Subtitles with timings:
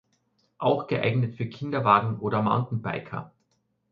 [0.57, 3.31] Auch geeignet für Kinderwagen oder Mountainbiker.